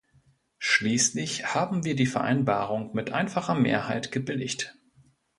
Schließlich 0.57 1.53
haben 1.53 1.83
wir 1.85 1.95
die 1.95 2.07
Vereinbarung 2.07 2.91
mit 2.95 3.13
einfacher 3.13 3.53
Mehrheit 3.53 4.11
gebilligt. 4.11 4.73